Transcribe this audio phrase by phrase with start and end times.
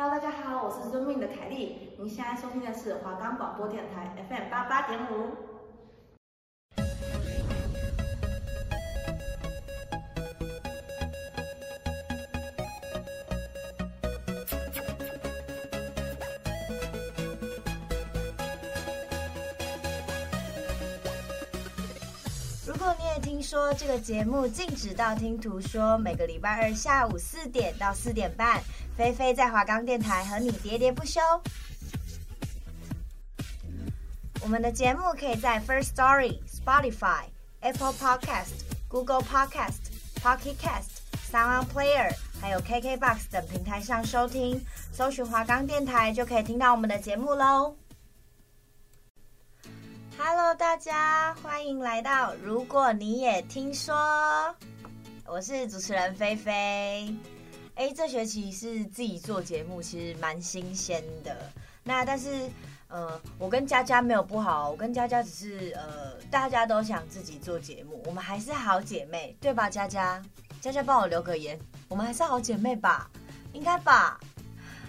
[0.00, 1.90] Hello，大家好，我是遵命的凯丽。
[1.98, 5.34] 您现在收听的是华冈广播电台 FM 八八点五。
[22.64, 28.62] 如果你也听说这个节目禁止道听途说，每个礼拜二下午四点到四点半。
[28.98, 31.20] 菲菲在华冈电台和你喋喋不休。
[34.42, 37.22] 我们的节目可以在 First Story、Spotify、
[37.60, 39.78] Apple Podcast、Google Podcast、
[40.20, 40.98] Pocket Cast、
[41.30, 44.60] Sound Player，还有 KKBox 等平台上收听。
[44.92, 47.76] 搜寻华冈电台就可以听到我们的节目喽。
[50.18, 52.34] Hello，大家欢迎来到。
[52.42, 53.94] 如果你也听说，
[55.24, 57.14] 我是主持人菲菲。
[57.78, 61.48] 哎，这学期是自己做节目，其实蛮新鲜的。
[61.84, 62.50] 那但是，
[62.88, 69.70] 呃，我跟佳佳没有不好，我跟佳佳只是呃，大家都想自己做节目，我们还是好姐妹，对吧？
[69.70, 70.20] 佳佳，
[70.60, 71.56] 佳佳帮我留个言，
[71.88, 73.08] 我们还是好姐妹吧？
[73.52, 74.18] 应该吧？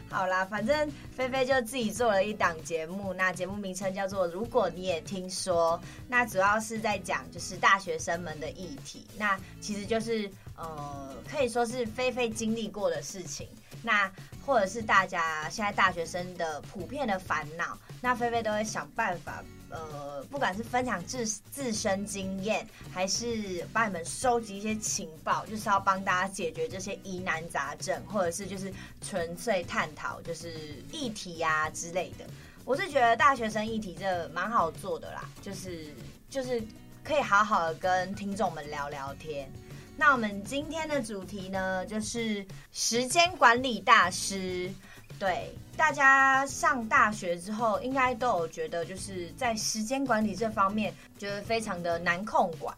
[0.10, 10.30] 好啦，反正菲菲就自己做了一档节目，那节目名称叫做《如果你也听说》，那主要是在讲就是大学生们的议题，那其实就是。
[10.62, 13.48] 呃，可以说是菲菲经历过的事情，
[13.82, 14.12] 那
[14.46, 32.25] 或者是大家现在大学生的普遍的烦恼，那菲菲都会想办法，呃，不管是分享自自身经验，还是帮你们收集一些情报，就是要帮大家解决这些疑难杂症，或者是就是纯粹探讨就是议题呀、啊、之类的。
[32.66, 35.94] 我是觉得大学生议题这蛮好做的啦，就是
[36.30, 36.62] 就是
[37.03, 39.50] 可以好好的跟听众们聊聊天。
[39.97, 44.72] 那我们今天的主题呢，就是时间管理大师。
[45.20, 52.75] 对，大家上大学之后，应该都有觉得，就是在时间管理这方面，觉得非常的难控管。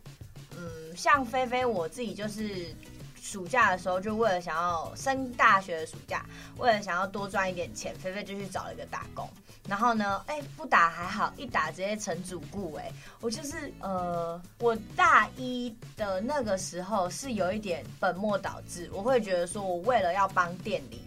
[0.58, 2.76] 嗯，像菲菲我自己就是。
[3.24, 6.26] 暑假的时候，就为了想要升大学的暑假，
[6.58, 9.30] 为了想要多赚一点钱，菲菲就去找了一个打工。
[9.70, 12.74] 然后呢，哎，不打还好，一打直接成主顾。
[12.74, 12.92] 哎，
[13.22, 21.00] 我就是呃，我大一的那个时候是有一点本末倒置，我会觉得说我为了要帮店里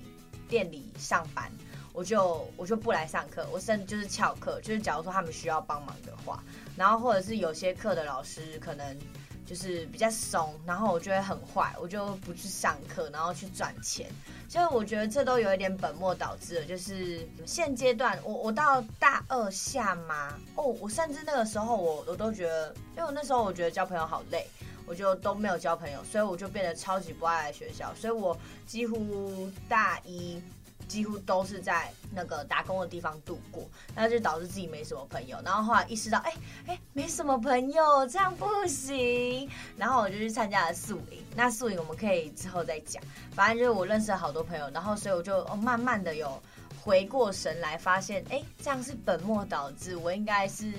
[0.49, 1.50] 店里上班，
[1.93, 6.43] 我就我就不来上课，我甚至就是翘课，就是假如说他们需要帮忙的话，
[6.77, 8.99] 然后或者是有些课的老师可能。
[9.47, 14.10] 就是比较松，然后我就会很坏，我就不去上课，然后去赚钱。
[14.49, 16.65] 所以我觉得这都有一点本末倒置了。
[16.65, 24.49] 就是现阶段，我我到大二下嘛，哦，我甚至那个时候我我都觉得，因为我那时候我觉得交朋友好累，
[24.87, 28.37] 我就都没有交朋友，所以我就变得超级不爱来学校，所以我
[28.67, 30.41] 几乎大一。
[30.87, 35.39] 几乎都是在那个打工的地方度过，那就导致自己没什么朋友。
[35.43, 36.33] 然后后来意识到，哎、
[36.67, 39.49] 哎、没什么朋友，这样不行。
[39.78, 41.25] 然后我就去参加了宿营。
[41.34, 43.03] 那宿营我们可以之后再讲。
[43.33, 46.39] 反正就是我认识了好多朋友，然后所以我就慢慢的有
[46.83, 50.71] 回过神来，发现哎、这样是本末倒置，我应该是。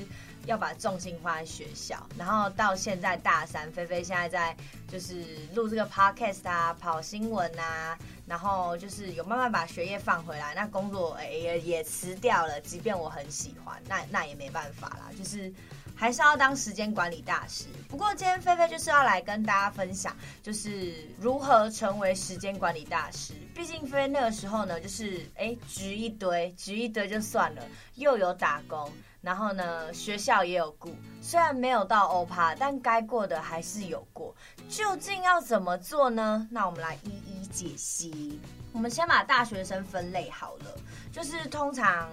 [0.46, 4.56] 要把重心放在学校，然后到现在大三，菲菲现在在
[4.88, 5.24] 就是
[5.54, 15.52] 录这个 podcast 啊，跑新闻啊，然后就是有慢慢把学业放回来，那工作哎也也辞掉了，即便我很喜欢，那那也没办法啦，就是
[15.96, 17.66] 还是要当时间管理大师。
[17.88, 23.34] 不过今天菲菲就是要来跟大家分享，就是如何成为时间管理大师。
[23.54, 27.64] 毕竟菲菲那个时候呢，就是哎局一堆，局一堆就算了，
[27.96, 28.92] 又有打工。
[29.22, 34.36] 然后呢，学校也有顾，虽然没有到欧趴，但该过的还是有过。
[34.70, 36.48] 究竟要怎么做呢？
[36.52, 38.40] 那我们来一一解析。
[38.72, 40.66] 我们先把大学生分类好了，
[41.12, 42.08] 就是通常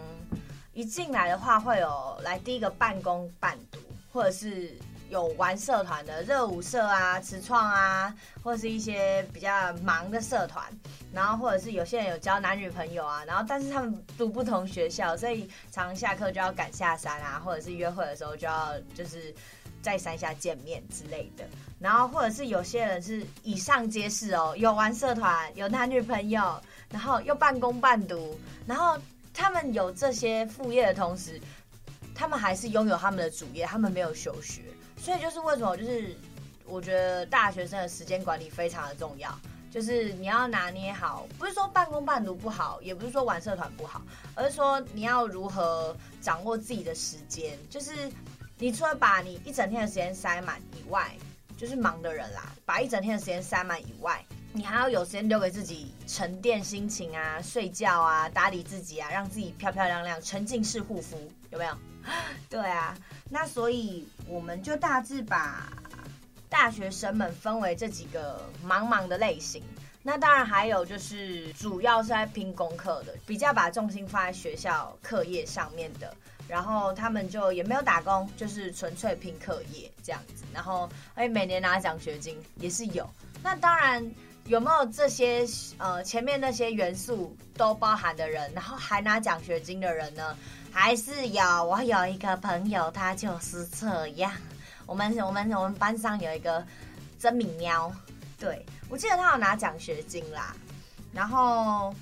[0.72, 3.78] 一进来的话，会有来第一个半工半读，
[4.12, 4.74] 或者是。
[5.10, 10.64] 有玩社团的热舞社啊、词创啊，或者是一些比较忙的社团，
[11.12, 19.34] 然后或者是有些人有交男女朋友啊，然后但是他们读不同学校，所以常常下课就要赶下山啊，或者是约会的时候就要就是
[19.82, 21.44] 在山下见面之类的，
[21.78, 26.58] 然后或者是有些人是以上皆是哦，有玩社团，有男女朋友，
[26.88, 28.34] 然后又半工半读，
[28.66, 28.96] 然后
[29.32, 31.40] 他们有这些副业的同时，
[32.14, 34.62] 他们还是拥有他们的主业，他们没有休学。
[34.96, 36.16] 所以就是为什么，就是
[36.64, 39.36] 我觉得大学生的时间管理非常的重要，
[39.70, 44.00] 就是你要拿捏好，不是说半工半读不好，也不是说玩社团不好，
[44.34, 47.58] 而是说你要如何掌握自己的时间。
[47.68, 48.10] 就是
[48.58, 51.10] 你除了把你一整天的时间塞满以外，
[51.56, 54.24] 就是忙的人啦，把一整天的时间塞满以外，
[54.54, 61.16] 你还要有时间留给自己沉淀心情啊，睡觉啊，打理自己啊，让自己漂漂亮亮，沉浸式护肤，
[61.50, 61.74] 有没有？
[62.50, 62.94] 对啊，
[63.30, 65.72] 那所以我们就大致把
[66.50, 69.62] 大学生们分为这几个茫茫的类型。
[70.02, 76.14] 那当然还有就是主要是在拼功课的，比较把重心放在学校课业上面的，
[76.46, 80.44] 然后他们就也没有打工，就是纯粹拼课业这样子。
[80.52, 83.08] 然后哎，每年拿奖学金也是有。
[83.42, 84.12] 那当然。
[84.46, 85.46] 有没有这些
[85.78, 90.36] 呃前面那些元素都包含的人，然后还拿奖学金的人呢？
[90.72, 91.64] 还是有？
[91.64, 94.32] 我有一个朋友，他就是这样。
[94.86, 96.64] 我们我们我们班上有一个
[97.18, 97.92] 真米喵，
[98.38, 100.54] 对，我记得他有拿奖学金啦。
[101.12, 101.94] 然后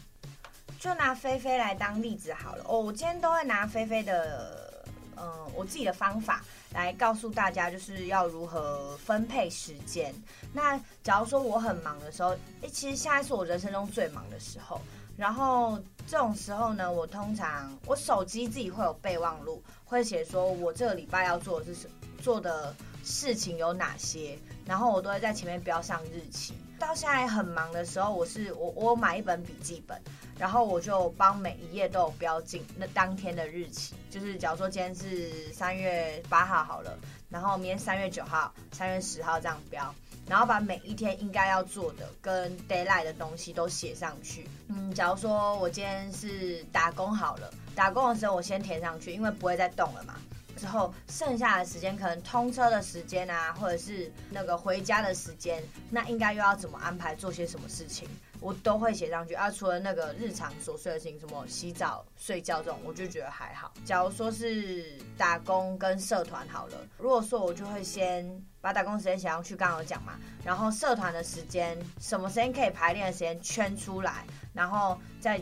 [0.78, 2.64] 就拿菲菲来当例子好了。
[2.66, 4.82] 哦，我今天都会拿菲菲的，
[5.16, 6.42] 嗯、呃，我自己的方法。
[6.72, 10.14] 来告诉大家，就是要如何分配时间。
[10.52, 12.30] 那假如说我很忙的时候，
[12.62, 14.80] 诶，其实现在是我人生中最忙的时候。
[15.16, 21.90] 然后这种时候呢，我通常我手机自己会有备忘录，会写说我这个礼拜要做的是什
[22.22, 22.74] 做的
[23.04, 26.54] 事情有哪些，然后我都会在前面标上日期。
[26.80, 30.00] 到现在很忙的时候，我是我我买一本笔记本。
[30.38, 36.98] 然后我就帮每一页都有标进那当天的日期，就是假如说今天是三月八号好了，
[37.28, 39.94] 然后明天三月九号、三月十号这样标，
[40.26, 44.48] 然后把每一天应该要做的跟 d a y l i g h t 的东西都写上去。
[44.68, 50.14] 嗯，假如说我今天是打工好了，打工的时候我先填上去，因为不会再动了嘛。
[50.60, 58.06] 之后剩下的时间，可能通车的时间啊，或者是那个回家的时间，那应该又要怎么安排，做些什么事情？
[58.40, 63.72] 我都会写上去啊，除了那个日常琐碎的事情，什么洗澡、睡觉这种，我就觉得还好。
[63.84, 68.26] 假如说是打工跟社团好了，如果说我就会先
[68.60, 75.40] 把打工时间写上去，刚刚有讲嘛，然后社团的时间，什么时间可以排练的时间圈出来，然后再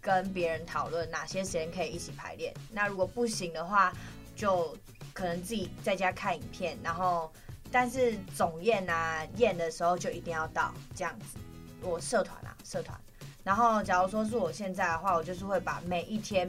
[0.00, 2.52] 跟别人讨论哪些时间可以一起排练。
[2.72, 3.92] 那如果不行的话，
[4.40, 4.74] 就
[5.12, 7.30] 可能自己在家看影片，然后
[7.70, 11.38] 但是总验啊验的时候就一定要到这样子。
[11.82, 12.98] 我社团啊，社团。
[13.44, 16.48] 然后，假如说是我现在的话，我就是会把每一天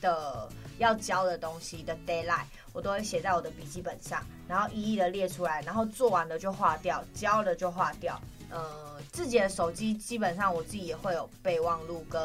[0.00, 0.48] 的
[0.78, 8.18] 要交的东西的 deadline，我都会写在我的笔记本上，然后一一的列出来，然后做完了就划掉，交了就划掉。
[8.48, 12.22] 呃，自己的手机基本上我自己也会有备忘录跟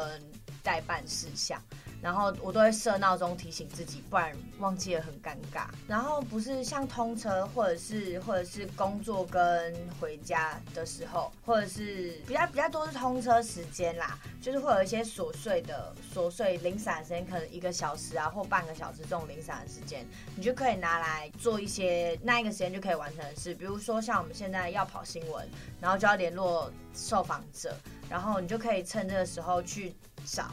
[0.62, 1.60] 待办事项。
[2.02, 5.66] 然后我都会设闹钟提醒自己，不然忘记了很尴尬。
[5.86, 23.54] 然后不是像通车或者是或者是工作跟回家的时候，或者是比较比较多是通车时间啦，就是会有一些琐碎的琐碎零散的时间，可能一个小时啊或半个小时这种零散的时间，你就可以拿来做一些那一个时间就可以完成的事。
[23.54, 25.48] 比如说像我们现在要跑新闻，
[25.80, 27.76] 然后就要联络受访者，
[28.10, 29.94] 然后你就可以趁这个时候去
[30.24, 30.50] 找。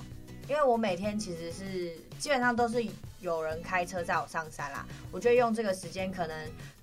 [0.49, 2.83] 因为我每天其实是基本上都是
[3.21, 6.35] 有人开车载我上山啦，我就用这个时间可能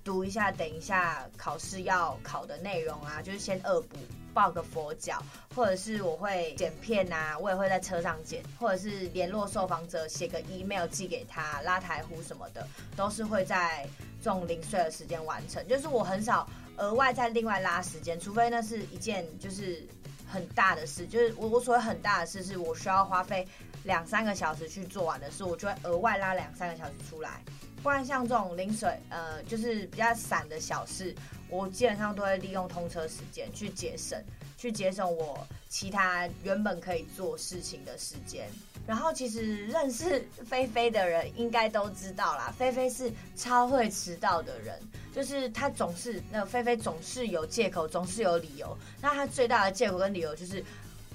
[0.05, 3.97] 读一下，等一下考试要考的内容啊，就是先恶补
[4.33, 5.21] 抱个佛脚，
[5.53, 12.65] 或者是我会剪片啊，我也会在车上剪，或者是联络受访者写个 email 寄给他，拉台呼什么的，
[12.95, 13.85] 都是会在
[14.23, 16.47] 这种零碎的时间完成，就是我很少
[16.77, 19.85] 额外再另外拉时间，除非那是一件就是。
[20.27, 23.47] 很大的事，就是我我所谓很大的事，是我需要花费
[23.83, 27.41] 两三个小时去做完的事，我就会额外拉两三个小时出来。
[27.81, 31.15] 不然像这种零水，呃，就是比较散的小事，
[31.47, 34.21] 我基本上都会利用通车时间去节省，
[34.57, 38.49] 去节省我其他原本可以做事情的时间。
[38.87, 44.79] 然后其实认识菲菲的人应该都知道啦，菲菲是超会迟到的人，
[45.13, 48.77] 就是她总是那菲菲总是有借口，总是有理由。
[49.01, 50.63] 那她最大的借口跟理由就是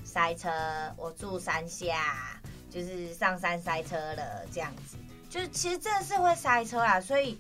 [0.04, 0.50] 塞车，
[0.98, 2.38] 我住山下，
[2.70, 4.98] 就是上山塞车了这样子。
[5.30, 7.38] 就是其实真的是会塞车啊，所以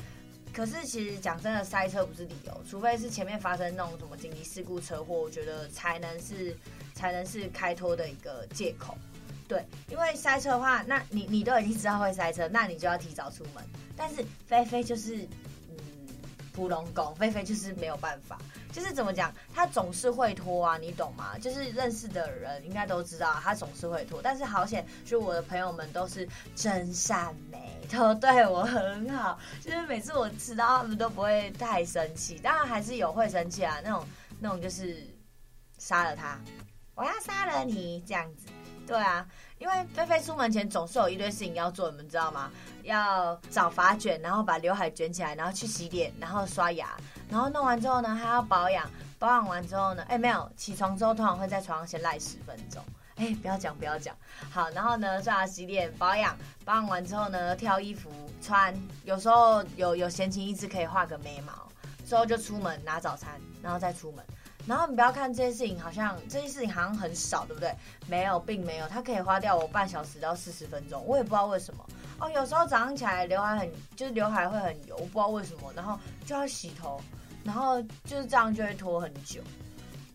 [0.50, 6.56] 可是其实讲真的，塞车不是理由，除非是前面发生那种什么紧急事故车祸，我觉得才能是
[6.94, 8.96] 才能是开脱的一个借口。
[9.52, 13.62] 对，因为塞车的话，那你你都已经知道会塞车，那你就要提早出门。
[13.94, 15.18] 但是菲菲就是，
[15.68, 15.76] 嗯，
[16.54, 18.38] 普龙宫，菲菲就是没有办法，
[18.72, 21.36] 就是怎么讲，他总是会拖啊，你懂吗？
[21.36, 24.22] 就是认识的人应该都知道，他总是会拖。
[24.22, 32.38] 但是好险，就我的朋友们都是真善美，都对我很好，就是每次我迟到，他们都不会太生气。
[32.38, 34.06] 当然还是有会生气啊，那种
[34.40, 35.06] 那种就是
[35.76, 36.40] 杀了他，
[36.94, 38.46] 我要杀了你这样子。
[38.86, 39.26] 对啊，
[39.58, 42.50] 因为菲菲出门前总是有一堆事情要做，你们知道吗？
[42.82, 46.88] 要找发卷，然后把刘海卷起来，然后去洗脸，然后刷牙，
[47.30, 52.82] 然后弄完之后呢，还要保养，保养完之后呢，哎，没有，起床之后通常会在床上先赖十分钟。
[53.16, 54.16] 哎，不要讲，不要讲。
[54.50, 58.10] 好，然后呢，刷牙洗脸，保养，保养完之后呢，挑衣服
[58.42, 58.74] 穿。
[59.04, 61.52] 有时候有有闲情逸致可以画个眉毛，
[62.06, 64.24] 之后就出门拿早餐，然后再出门。
[64.66, 67.74] 然后你不要看这些事情，好像这些事情好像很少，对不对？
[68.06, 71.02] 没有，并没有，它可以花掉我半小时到四十分钟。
[71.06, 71.84] 我也不知道为什么。
[72.18, 77.00] 哦，有时候早上起来刘海很，就是刘海会很油，我不知道为什么，然后就要洗头，
[77.44, 79.40] 然后就是这样就会拖很久。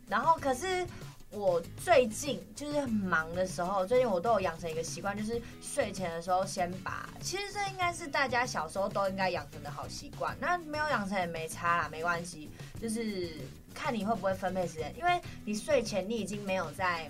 [0.07, 0.85] 然后可是。
[1.29, 7.09] 我最近就是很忙的时候，最近我都有养成一个习惯，就是睡前的时候先把。
[7.21, 10.33] 其实这应该是大家小时候都应该养成的好习惯。
[10.39, 12.49] 那没有养成也没差啦，没关系。
[12.81, 13.33] 就是
[13.77, 17.07] 看你会不会分配时间，因为你睡前你已经没有在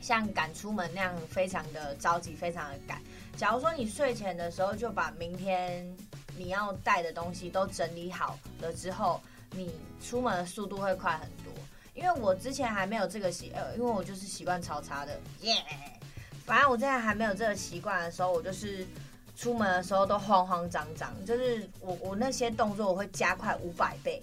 [0.00, 3.02] 像赶出门那样非常的着急，非常的赶。
[3.36, 5.86] 假如说你睡前的时候就把明天
[6.38, 11.52] 你要带的东西都整理好了之后，你出门的速度会快很多。
[11.94, 15.54] 因为我之前还没有这个习，呃，因为我就是习惯超差的，耶。
[16.44, 18.86] 反正我之前还没有这个习惯的时候，我就是
[19.36, 24.20] 出门的时候都慌慌张张，就是我我那些动作我会加快五百倍，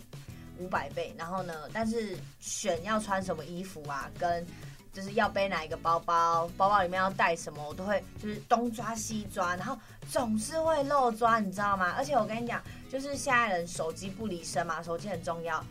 [0.62, 1.13] 五百倍。
[1.18, 4.46] 然后呢，但是选要穿什么衣服啊，跟
[4.94, 9.77] 就是要背哪一个包包，包包里面要带什么，我都会就是东抓西抓，然后
[10.10, 11.94] 总是会漏抓，你知道吗？
[11.98, 15.63] 而且我跟你讲，就是现在人手机不离身嘛，手机很重要。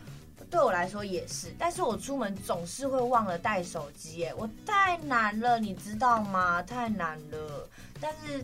[0.49, 6.61] 对我来说也是，但是我出门总是会忘了带手机，哎，我太难了，你知道吗？
[6.63, 7.69] 太难了，
[8.01, 8.43] 但是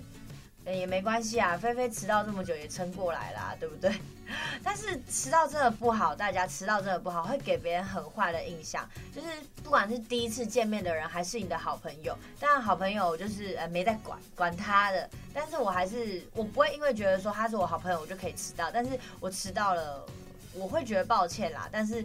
[0.75, 3.93] 也没关系啊，菲菲迟到这么久也撑过来啦，对不对？
[4.63, 9.27] 但是迟到真的不好，大家迟到真的不好，会给别人很坏的印象，就是
[9.63, 20.05] 不管是第一次见面的人，还是你的好朋友，当然好朋友就是呃没在管管他的，但是我还是我不会因为觉得说他是我好朋友，我就可以迟到，但是我迟到了。
[20.53, 22.01] 我会觉得抱歉啦，但是，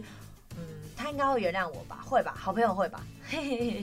[0.55, 0.63] 嗯，
[0.95, 2.05] 他应该会原谅我吧？
[2.05, 2.35] 会吧？
[2.37, 3.03] 好朋友会吧？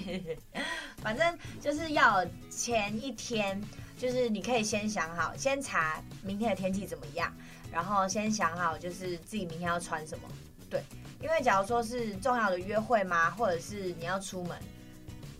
[1.03, 3.61] 反正就是要前一天，
[4.01, 7.31] 就是你可以先想好，先查明天的天气怎么样，
[7.71, 10.29] 然后先想好就是自己明天要穿什么。
[10.71, 10.83] 对，
[11.21, 13.31] 因为假如说是重要的约会吗？
[13.33, 14.59] 或者是你要出门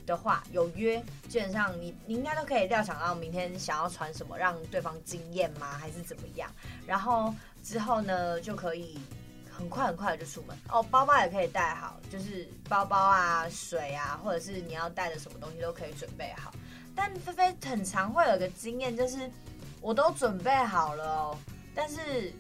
[0.05, 5.79] 的话，有约，基本上你你应该都可以料想到明天想要穿什么，让对方惊艳吗？
[5.79, 6.51] 还是怎么样？
[6.87, 8.99] 然后之后呢，就可以。
[9.53, 16.51] 很快很快的就出门哦，包包也可以带好，就是包包啊、水啊，或者是你要带的什么东西都可以准备好。
[17.01, 19.31] 但菲菲很常会有个经验，就是
[19.81, 21.39] 我都准备好了哦，
[21.75, 22.31] 但是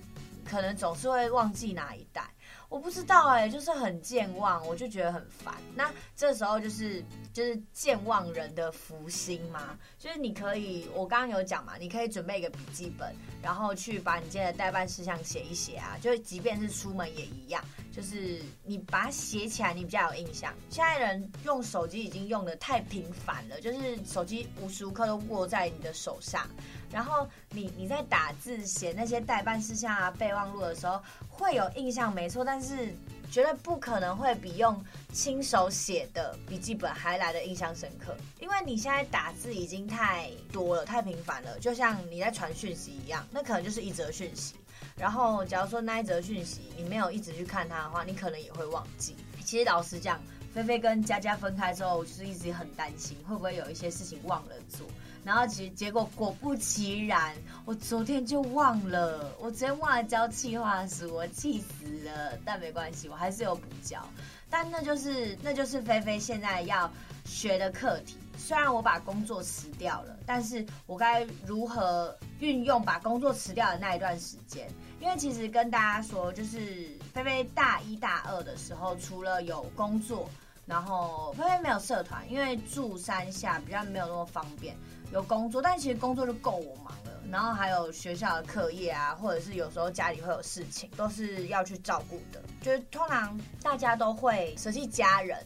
[0.45, 2.29] 可能总是会忘记哪一袋。
[2.71, 5.53] 我不知道哎、就是很健忘，我就觉得很烦。
[5.75, 13.13] 那这时候就是就是健忘人的福星嘛，就是你可以，我刚刚有讲嘛，你可以准备一个笔记本，
[13.43, 20.55] 然后去把你今天的待办事项写一写啊，就即便是出门也一样，就是你把它写起来，你比较有印象。
[20.71, 26.49] 现在人用手机已经用得太频繁了，就是手机无时无刻都握在你的手上。
[26.93, 32.95] 然后你你在打字写那些待办事项啊、备忘录的时候，会有印象没错，但是
[33.31, 44.57] 绝对不可能会比用亲手写的笔记本还来的印象深刻，因为你现在打字已经太多了、太频繁了，就像你在传讯息一样，那可能就是一则讯息。
[44.97, 49.15] 然后假如说那一则讯息你没有一直去看它的话，你可能也会忘记。
[49.45, 50.21] 其实老实讲，
[50.53, 54.87] 菲菲跟佳佳分开之后，我就是一直很担心会不会有一些事情忘了做。
[55.23, 57.35] 然后其实结果果不其然，
[57.67, 62.39] 我昨天就忘了，我昨天忘了交计划书，我气死了。
[62.45, 64.03] 但没关系，我还是有补交。
[64.49, 66.91] 但那就是那就是菲菲现在要
[67.25, 68.17] 学的课题。
[68.39, 74.67] 虽然我把工作辞掉了，但是我该如何运用把工作辞掉的那一段时间？
[74.99, 80.29] 因为其实跟大家说，就是菲菲大一大二的时候，除了有工作，
[80.71, 84.77] 然后菲菲没有社团，因为住山下比较没有那么方便。
[85.13, 87.11] 有工作，但其实工作就够我忙了。
[87.29, 92.41] 然后还有学校的课业啊，或者是有时候家里会有事情，都是要去照顾的。
[92.63, 95.37] 就是通常大家都会舍弃家人，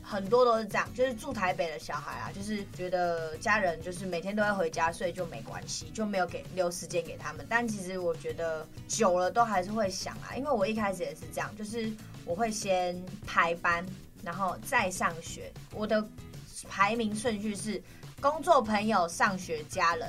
[0.00, 0.88] 很多都是这样。
[0.94, 7.44] 就是住台北的小孩啊，就是觉得家人就是每天都会回家，所以就没关系，就没有给留时间给他们。
[7.48, 11.92] 但其实我觉得久了都还是会想啊，因为我一开始也是这样，就是
[12.24, 13.84] 我会先排班，
[14.22, 15.52] 然后再上学。
[15.74, 16.06] 我的
[16.68, 17.82] 排名顺序是。
[18.20, 20.08] 工作、朋友、上学、家人，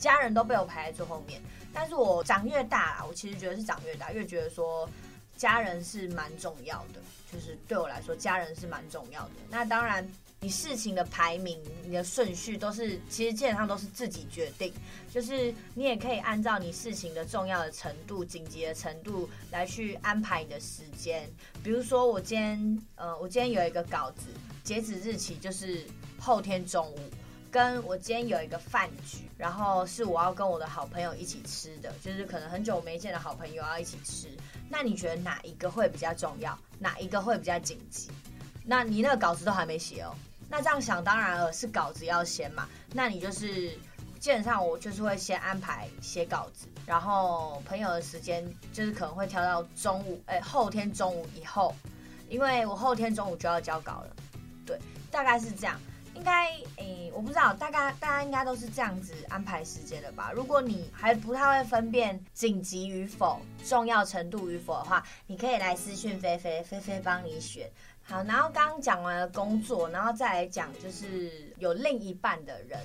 [0.00, 1.40] 家人都被我排在最后面。
[1.72, 4.90] 但是我长越大啦，我其实觉得是长越大，越觉得说
[5.36, 7.00] 家人是蛮重要的。
[7.32, 9.30] 就是对我来说，家人是蛮重要的。
[9.48, 10.04] 那当然，
[10.46, 14.72] 你事情的排名、你的顺序都是，其实基本上都是自己决定。
[15.10, 21.28] 就是你也可以按照你事情的重要的程度、紧急的程度来去安排你的时间。
[21.64, 24.26] 比如说，我今天，呃，我今天有一个稿子，
[24.62, 25.84] 截止日期就是
[26.16, 26.98] 后天中午。
[27.50, 34.28] 跟我今天有一个饭局，然后是我要跟我的好朋友一起吃的，就是可能很久没见的好朋友要一起吃。
[34.68, 36.56] 那你觉得哪一个会比较重要？
[36.78, 38.08] 哪一个会比较紧急？
[38.64, 40.14] 那你那个稿子都还没写哦。
[40.48, 42.68] 那这样想当然了，是稿子要先嘛。
[42.92, 43.70] 那你就是
[44.18, 51.74] 基本上我就是会先安排写稿子，然后朋友的时间就是可能会挑到中午，哎，后天中午以后，
[52.28, 54.16] 因为我后天中午就要交稿了。
[54.64, 54.78] 对，
[55.10, 55.78] 大概是这样。
[56.14, 60.32] 应该诶、我不知道，大概大家应该都是这样子安排时间的吧。
[60.34, 67.70] 如果你还不太会分辨紧急与否、重要程度与否的话，你可以来私讯菲菲，菲菲帮你选。
[68.08, 72.78] 好，然后刚刚讲完了工作，然后再来讲就是有另一半的人。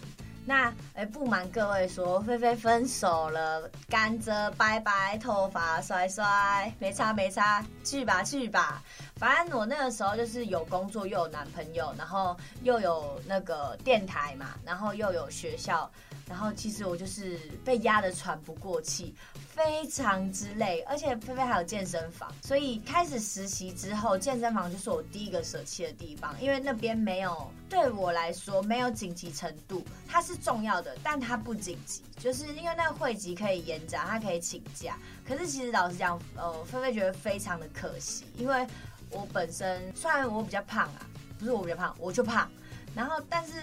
[0.44, 8.82] 那诶、不瞒各位说，菲菲分手了，甘蔗拜拜，头发甩甩，没差没差，去吧去吧。
[9.22, 15.88] 反正我那个时候就是有工作，又有男朋友，然后又有那个电台嘛，然后又有学校，
[16.28, 19.14] 然后其实我就是被压得喘不过气，
[19.48, 20.82] 非常之累。
[20.90, 34.98] 而且菲菲还有健身房，所以开始实习之后，健身房就是我第一个舍弃的地方，因为那边没有对我来说没有紧急程度，它是重要的，但它不紧急，就是因为那个会籍可以延展，它可以请假。
[35.28, 38.66] 可是其实老实讲，呃，菲菲觉得非常的可惜，因为。
[39.12, 41.06] 我本身虽然我比较胖啊，
[41.38, 42.50] 不是我比较胖，我就胖。
[42.96, 43.54] 然后，但是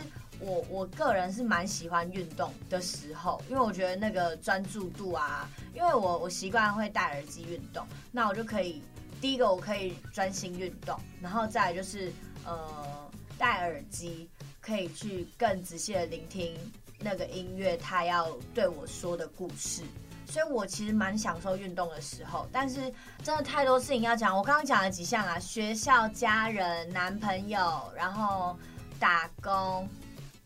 [0.40, 8.82] 我我个人是蛮喜欢运动的时候，因为我觉得那个专注度啊，因为我我习惯会戴耳机运动，那我就可以
[9.20, 12.10] 第一个我可以专心运动，然后再来就是
[12.46, 14.28] 呃戴耳机
[14.60, 16.56] 可以去更仔细的聆听
[17.00, 19.82] 那个音乐，它要对我说的故事。
[20.30, 22.92] 所以我其实蛮享受运动的时候，但是
[23.24, 24.36] 真的太多事情要讲。
[24.36, 28.54] 我刚刚讲了几项啊，学校、家人、男朋友，然后
[29.00, 29.88] 打工、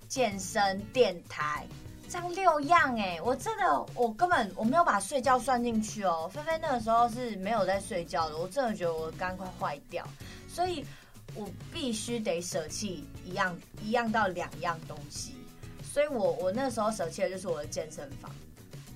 [0.08, 1.66] 健身、电台，
[2.08, 6.30] 这样六样哎，我真的我根本我没有把睡觉算进去哦。
[6.32, 10.06] 菲菲那个时候是没有在睡觉的，我真的觉得我肝快坏掉，
[10.48, 10.86] 所以
[11.34, 15.34] 我必须得舍弃一样一样到两样东西。
[15.82, 18.30] 所以我我那时候舍弃的就是我的健身房。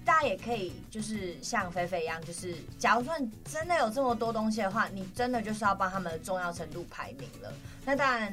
[0.07, 7.53] 大家也可以就是像菲菲一样，就是假如说你真的有这么多东西的话，你真的就是要帮他们的重要程度排名了。
[7.85, 8.33] 那当然，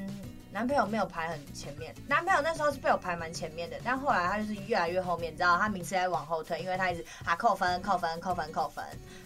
[0.51, 8.86] 男朋友没有排很前面，男朋友那时候是被我排蛮前面的，但后来他就是越来越后面，你知道他名次在往后退，因为他一直啊扣分扣分扣分扣分。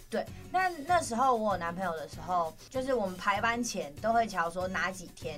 [0.09, 5.37] 对，那那时候我有男朋友的时候，就是我们排班前都会瞧说哪几天，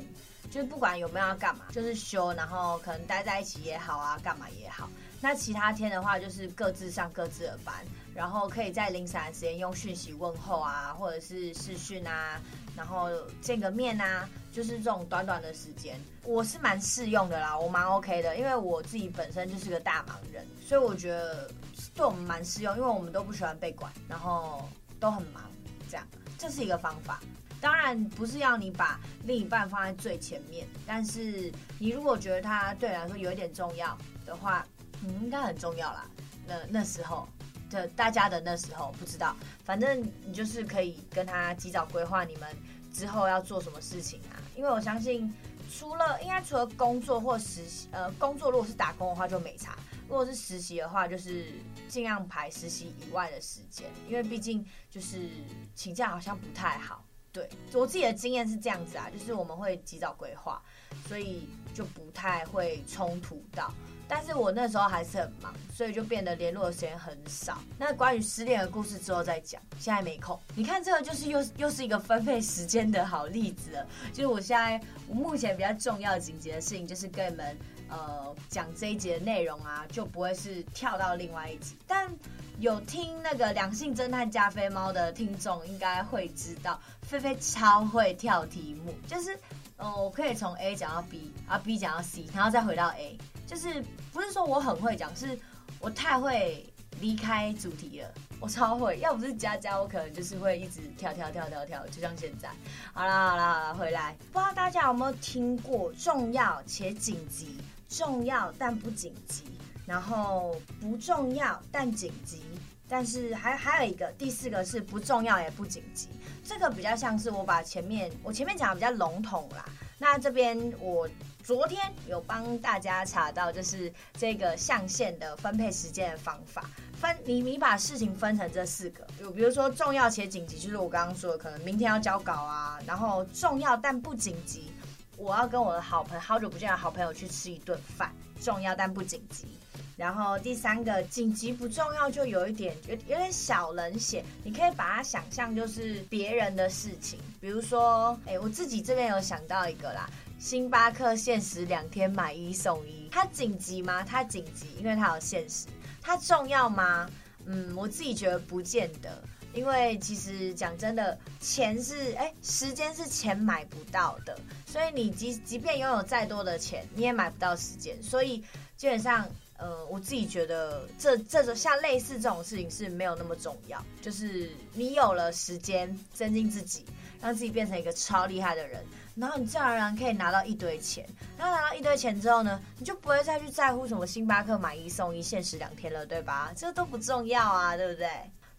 [0.52, 4.88] 就是不管有没有要干嘛，就是休，然后可能待在一起也好啊，干嘛也好。
[5.22, 7.76] 那其他天的话，就是各自上各自的班，
[8.16, 12.42] 然后可以在零散的时间用讯息问候啊，或者是视讯啊，
[12.76, 13.10] 然后
[13.42, 21.52] 见个面啊，就是这种短短的时间，我是蛮适用的啦，我蛮 OK 的，因为我自己本身就是个大忙人，所以我觉得
[21.94, 24.70] 对我们蛮适用，因为我们都不喜欢被管，然后
[25.02, 25.44] 都很忙，
[25.90, 27.20] 这样，这是一个方法。
[27.60, 34.66] 当然不是要你把另一半放在最前面，但是你如果觉得他对你来说有一点重要的话。
[35.04, 36.06] 嗯，应该很重要啦。
[36.48, 37.28] 那那时候
[37.70, 42.48] 的大家的那时候不知道，反正你就是可以跟他及早规划你们
[42.94, 44.42] 之后要做什么事情啊。
[44.56, 45.34] 因为我相信，
[45.72, 49.72] 除了应该除了工作或实习，呃，工作如果是打工的话就没差；
[50.08, 51.54] 如果是实习的话，就是
[51.88, 55.30] 尽量排实习以外的时间，因为毕竟就是
[55.76, 57.06] 请假好像不太好。
[57.32, 60.60] 对，我自己的经验是这样子啊，就是我们会及早规划，
[61.08, 63.72] 所以就不太会冲突到。
[64.10, 67.60] 但是我那时候还是很忙，所以就变得联络的时间很少。
[67.78, 70.38] 那关于失恋的故事之后再讲，现在没空。
[70.56, 73.88] 你看这个就是又又是一个分配时间的好例子了。
[74.12, 81.78] 就是我现在目前比较重要紧急的事情，就是跟你们呃讲这一节的内容啊，就不会是跳到另外一集。
[81.86, 82.10] 但
[82.58, 89.40] 有听那个两性侦探加菲猫的听众应该会知道，菲菲超会跳题目，就是
[89.78, 93.16] 呃我可以从 A 讲到 B，啊 B 讲到 C，然后再回到 A。
[93.50, 93.84] 就是
[94.14, 95.36] 不是说我很会讲，是
[95.80, 96.64] 我太会
[97.02, 98.14] 离开主题了。
[98.40, 102.48] 我超会， 要不是佳佳，我可能就是会一直跳跳跳跳跳，就像现在。
[102.94, 104.16] 好啦好啦好啦，回来。
[104.32, 107.58] 不知道大家有没有听过重要且紧急，
[107.90, 109.46] 重要但不紧急，
[109.88, 112.44] 然后不重要但紧急，
[112.88, 116.08] 但是还还有一个第四个是不重要也不紧急。
[116.46, 119.66] 这个比较像是我把前面我前面讲的比较笼统啦，
[120.00, 121.08] 那这边我。
[121.42, 126.70] 昨天有帮大家查到，就是这个象限的分配时间的方法。
[126.94, 132.78] 分你你把事情分成这四个，有比如说重要且紧急，就是我刚刚说的，可能明天要交稿啊。
[132.86, 134.72] 然后重要但不紧急，
[135.18, 139.48] 我要跟我的好朋友好久不见的好朋友去吃一顿饭，重要但不紧急。
[139.96, 154.02] 然后第三个紧急不重要，就有一点有有点小冷血，你可以把它想象就是别人的事情，比如说，哎，我自己这边有想到一个啦，星巴克限时两天买一送一，它紧急吗？
[154.04, 155.68] 它紧急，因为它有限时。
[156.02, 157.10] 它重要吗？
[157.46, 159.22] 嗯，我自己觉得不见得，
[159.54, 168.42] 因为其实讲真的，钱是哎，时间是钱买不到的，所以你即即便拥有再多的钱，你也买不到时间，所以
[168.78, 169.30] 基本上。
[169.60, 176.86] 呃，我自己觉得这这种像类似这种事情是没有那么重要，就是你有了时间，增进自己，
[177.22, 178.82] 让自己变成一个超厉害的人，
[179.16, 181.06] 然后你自然而然可以拿到一堆钱，
[181.38, 186.54] 然后拿到一堆钱之后呢，你就不会再去在乎什么星巴克买一送一限时两天了，对吧？
[186.56, 188.10] 这都不重要啊，对不对？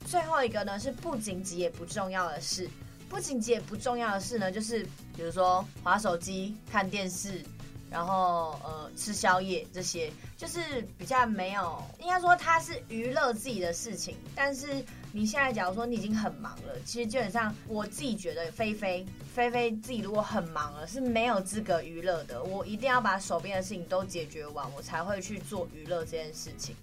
[0.04, 2.68] 最后一个呢是不紧急也不重要的事，
[3.08, 4.82] 不紧急也不重要的事呢，就是
[5.16, 7.42] 比如说划手机、看电视。
[7.90, 10.60] 然后呃，吃宵夜这些就是
[10.96, 14.16] 比较没有，应该说它是娱乐自己的事情。
[14.34, 22.42] 但是你现在假如说你已经很忙了，其实基本上我自己觉得，菲菲菲菲自己如果很忙了，是没有资格娱乐的。
[22.42, 26.76] 我一定要把手边的事情都解决完，我才会去做娱乐这件事情。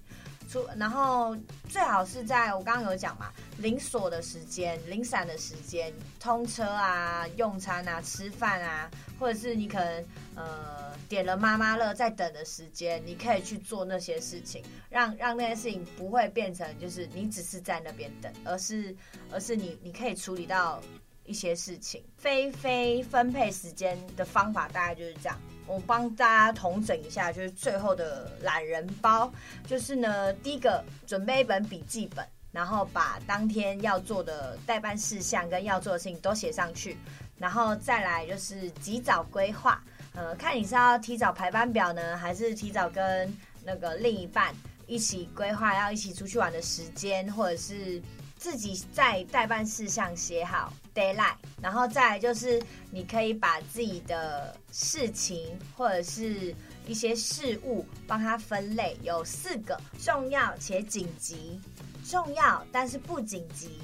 [0.47, 1.35] 出然后
[1.69, 10.05] 最好是在我刚刚有讲嘛，零锁的时间、零散的时间，通车啊、用餐啊、吃饭啊，或者是你可能
[10.35, 18.95] 呃点了妈妈乐在等的时间，你可以去做那些事情，让让那些事情不会变成就是你只是在那边等，而是
[19.31, 20.81] 而是你你可以处理到
[21.25, 22.03] 一些事情。
[22.17, 25.37] 菲菲分配时间的方法大概就是这样。
[25.67, 29.31] 我帮大家统整一下，就是最后的懒人包，
[29.67, 36.97] 就是呢，第一个准备一本笔记本，然后把当天要做的待办事项跟要做的事情都写上去，
[37.37, 39.83] 然后再来就是及早规划，
[40.15, 43.31] 呃，看你是要提早排班表呢，还是提早跟
[43.63, 44.55] 那个另一半
[44.87, 48.01] 一起规划要一起出去玩的时间，或者是。
[48.39, 56.55] 自己在待办事项写好 deadline，然后再来就是你可以把自己的事情或者是
[56.87, 61.61] 一些事物帮它分类，有四个重要且紧急，
[62.03, 63.79] 重要但是不紧急，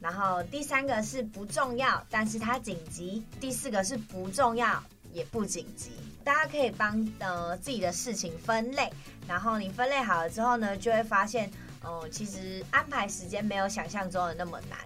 [0.00, 4.82] 然后第三个是不重要但是它紧急，第四个是不重要
[5.12, 5.90] 也不紧急。
[6.24, 8.90] 大家可以帮呃自己的事情分类，
[9.26, 11.50] 然后你分类好了之后呢，就会发现。
[11.84, 14.76] 嗯，其实安排时间没有想象中的那么难。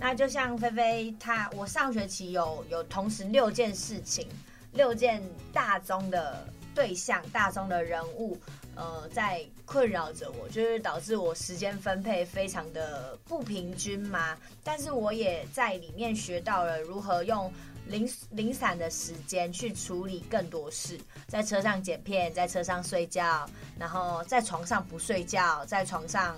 [0.00, 4.26] 那就像菲菲她，我上学期有有同时六件事情，
[4.72, 8.36] 六件大宗的对象、大宗的人物，
[8.74, 14.36] 呃，在困扰着我，就是导致我时间分配非常的不平均嘛。
[14.64, 17.52] 但是我也在里面学到了如何用。
[17.86, 26.36] 零零散的时间去处理更多事，在车上剪片，在车上睡觉，然后在床上不睡觉，在床上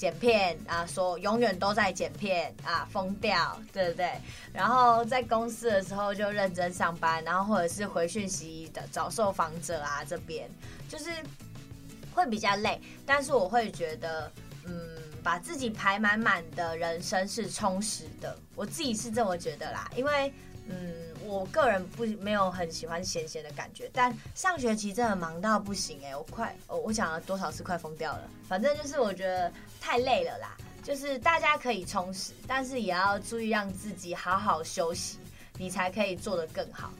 [0.00, 4.10] 剪片啊，说永远都在剪片啊，疯掉，对不对？
[4.50, 10.48] 然后在公司的时候就认真上班，然后或者是回讯息的找受访者啊，这边
[10.88, 11.10] 就是
[12.14, 14.32] 会比较累，但是我会觉得，
[14.64, 14.72] 嗯，
[15.22, 20.32] 把自己排满满的人生是充实的，我自己是这么觉得啦，因为。
[21.30, 35.18] 我个人不没有很喜欢闲闲的感觉，但上学期真的忙到不行哎、我快，我我讲了多少次快疯掉了，反正就是我觉得太累了啦，就是大家可以充实，但是也要注意让自己好好休息，
[35.56, 36.90] 你才可以做得更好。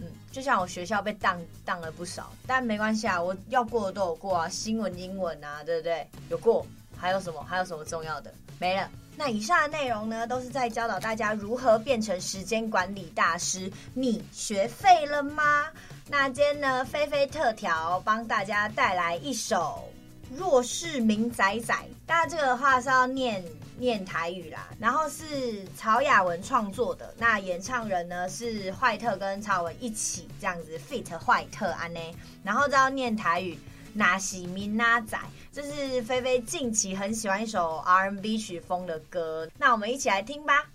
[0.00, 6.06] 嗯，就像我学校被当当了不少，但没关系啊，我要过的都有过啊，新闻、英文啊，对不对？
[6.28, 6.64] 有过，
[6.96, 7.42] 还有什么？
[7.42, 8.32] 还有什么重要的？
[8.60, 8.88] 没了。
[9.18, 13.68] 那以上的内容呢，都是在教导大家如何变成时间管理大师。
[13.92, 15.66] 你学废了吗？
[16.08, 19.90] 那今天呢，菲菲特调帮大家带来一首
[20.38, 21.74] 《若是明仔仔》。
[22.06, 23.44] 大家这个话是要念
[23.76, 27.12] 念台语啦，然后是曹雅文创作的。
[27.18, 32.00] 那演唱人呢是坏特跟曹雅文一起这样子 fit 坏特安呢，
[32.44, 33.58] 然后都要念台语。
[33.98, 35.18] 那是明仔，
[35.52, 40.70] 这是菲菲近期很喜欢一首 R&B 曲风的歌，那我们一起来听吧。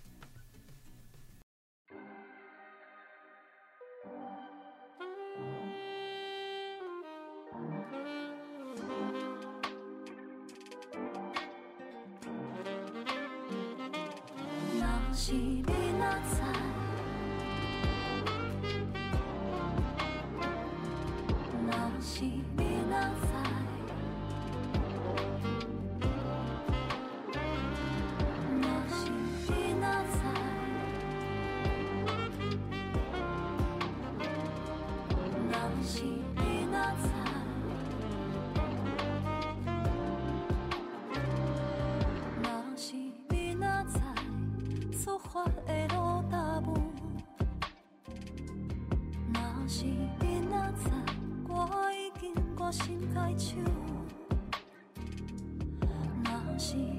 [56.58, 56.93] 可。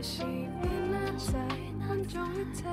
[0.00, 0.22] 다시
[0.62, 1.46] 빛나자
[1.78, 2.66] 한쪽 밑에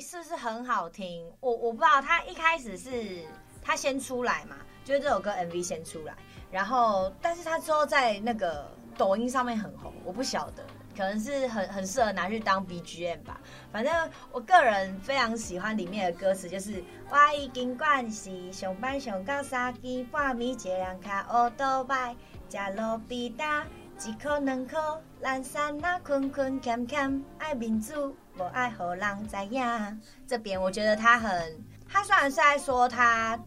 [0.00, 1.30] 是不是很好听？
[1.40, 3.24] 我我不知道，他一开始是
[3.62, 6.14] 他先出来嘛，就是这首歌 MV 先出来，
[6.50, 10.64] 然后但是他之后在那个抖音上面很红，我不晓得，
[10.96, 13.40] 可能是很很适合拿去当 BGM 吧。
[13.70, 22.16] 反正我个人非常喜欢里面的歌词，就是我已经惯习上班上到三更半暝，这样卡欧多拜，
[22.48, 23.66] 加路比达。
[24.02, 24.78] 一口两口，
[25.20, 30.00] 懒散那困困欠欠，爱民主，不爱好人知影。
[30.26, 33.38] 这边我觉得他很，他虽然是在说他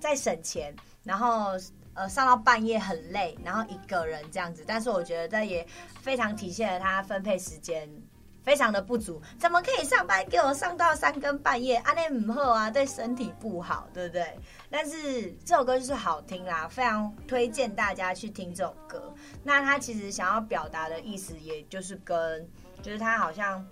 [0.00, 1.50] 在省钱，然后
[1.92, 5.66] 呃上到半夜很累，然后一个人这样子，但是我觉得这也
[6.00, 7.86] 非常体现了他分配时间。
[8.42, 11.76] 非常的不足，怎么可以上班给我上到三更半夜？
[11.84, 14.36] 阿内姆后啊，对身体不好，对不对？
[14.68, 19.14] 但是这首歌就是好听啦，非常推荐大家去听这首歌。
[19.44, 22.44] 那他其实想要表达的意思，也就是跟，
[22.82, 23.64] 就是他好像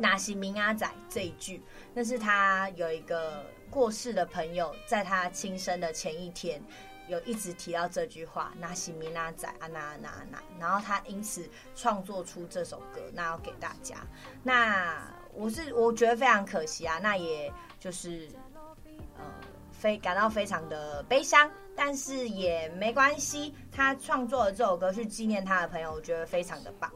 [0.00, 1.62] 那是明阿仔这一句，
[1.94, 6.60] 那是他有一个过世的朋友，在他轻生的前一天。
[7.08, 13.96] 有一直提到这句话，那西米那仔啊那那那，然后他因此创作出这首歌，那要给大家。
[14.44, 18.28] 那我是我觉得非常可惜啊，那也就是
[19.16, 19.24] 呃
[19.72, 26.88] 非感到非常的悲伤，但是也没关系，他创作了这首歌去纪念他的朋友，我觉得非常的棒。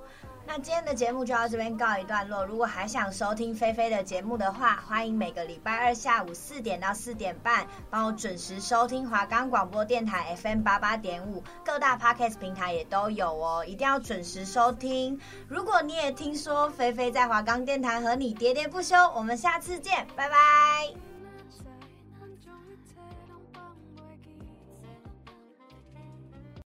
[0.46, 2.44] 那今天的节目就到这边告一段落。
[2.44, 15.18] 如果还想收听菲菲的节目的话，欢迎每个礼拜二下午四点到四点半，帮我准时收听华冈广播电台 FM 八八点五，各大 Podcast 平台也都有哦，一定要准时收听。
[15.48, 21.13] 如果你也听说菲菲在华冈电台和你喋喋不休，我们下次见，拜拜。